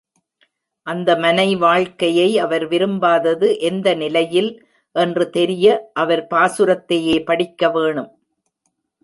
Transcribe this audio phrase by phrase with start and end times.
[0.87, 4.49] அந்த மனை வாழ்க்கையை அவர் விரும்பாதது எந்த நிலையில்
[4.95, 8.11] என்று தெரிய அவர் பாசுரத்தையே படிக்கவேணும்.